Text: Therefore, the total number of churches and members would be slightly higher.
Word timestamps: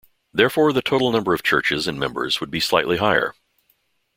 Therefore, 0.33 0.73
the 0.73 0.81
total 0.81 1.11
number 1.11 1.31
of 1.35 1.43
churches 1.43 1.87
and 1.87 1.99
members 1.99 2.39
would 2.39 2.49
be 2.49 2.59
slightly 2.59 2.97
higher. 2.97 3.35